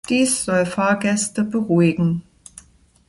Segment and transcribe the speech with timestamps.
[0.09, 2.23] Dies soll Fahrgäste beruhigen.